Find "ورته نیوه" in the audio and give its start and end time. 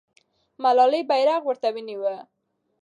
1.45-2.15